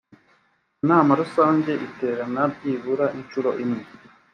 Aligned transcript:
inama 0.81 1.11
rusange 1.21 1.71
iterana 1.87 2.41
byibura 2.53 3.05
inshuro 3.17 3.49
imwe 3.63 3.83